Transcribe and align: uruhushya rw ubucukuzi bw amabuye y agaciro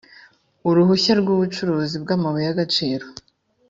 uruhushya 0.69 1.13
rw 1.21 1.27
ubucukuzi 1.33 1.95
bw 2.03 2.09
amabuye 2.15 2.45
y 2.47 2.51
agaciro 2.53 3.05